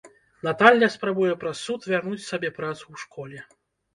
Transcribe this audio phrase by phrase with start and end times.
[0.45, 3.39] Наталля спрабуе праз суд вярнуць сабе працу ў школе.